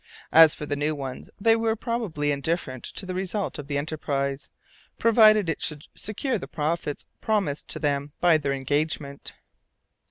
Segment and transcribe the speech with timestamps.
[0.31, 4.49] As for the new ones, they were probably indifferent to the result of the enterprise,
[4.97, 9.35] provided it should secure the profits promised to them by their engagement.